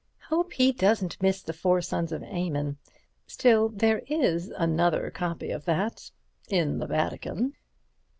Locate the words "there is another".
3.69-5.11